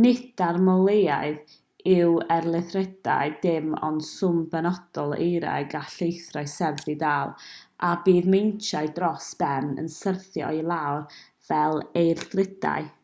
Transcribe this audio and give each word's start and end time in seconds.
nid 0.00 0.40
annormaledd 0.46 1.52
yw 1.92 2.10
eirlithriadau 2.34 3.30
dim 3.44 3.70
ond 3.88 4.04
swm 4.08 4.42
penodol 4.54 5.14
o 5.16 5.18
eira 5.28 5.54
y 5.64 5.70
gall 5.76 5.94
llethrau 6.02 6.50
serth 6.56 6.90
ei 6.94 6.98
ddal 7.04 7.32
a 7.92 7.94
bydd 8.08 8.30
meintiau 8.36 8.92
dros 9.00 9.32
ben 9.44 9.72
yn 9.86 9.90
syrthio 9.98 10.52
i 10.60 10.62
lawr 10.74 11.02
fel 11.52 11.82
eirlithriadau 12.04 12.94